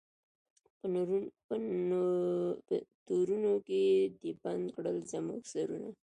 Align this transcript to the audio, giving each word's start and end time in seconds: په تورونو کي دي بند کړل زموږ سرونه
په 0.79 2.75
تورونو 3.05 3.53
کي 3.67 3.81
دي 4.19 4.31
بند 4.41 4.65
کړل 4.75 4.97
زموږ 5.11 5.41
سرونه 5.53 5.89